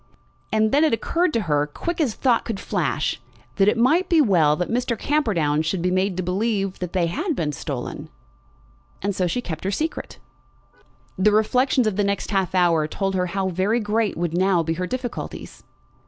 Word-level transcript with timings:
And 0.51 0.71
then 0.71 0.83
it 0.83 0.93
occurred 0.93 1.31
to 1.33 1.41
her, 1.41 1.67
quick 1.67 2.01
as 2.01 2.15
thought 2.15 2.43
could 2.43 2.59
flash, 2.59 3.21
that 3.57 3.67
it 3.67 3.77
might 3.77 4.09
be 4.09 4.19
well 4.19 4.55
that 4.55 4.67
Mr. 4.67 4.97
Camperdown 4.97 5.61
should 5.61 5.83
be 5.83 5.91
made 5.91 6.17
to 6.17 6.23
believe 6.23 6.79
that 6.79 6.93
they 6.93 7.05
had 7.05 7.35
been 7.35 7.51
stolen. 7.51 8.09
And 9.03 9.15
so 9.15 9.27
she 9.27 9.41
kept 9.43 9.63
her 9.63 9.69
secret. 9.69 10.17
The 11.19 11.31
reflections 11.31 11.85
of 11.85 11.97
the 11.97 12.03
next 12.03 12.31
half 12.31 12.55
hour 12.55 12.87
told 12.87 13.13
her 13.13 13.27
how 13.27 13.49
very 13.49 13.79
great 13.79 14.17
would 14.17 14.35
now 14.35 14.63
be 14.63 14.73
her 14.73 14.87
difficulties. 14.87 15.61